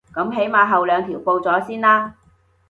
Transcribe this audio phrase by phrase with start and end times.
[0.15, 2.15] 噉起碼後兩條報咗先啦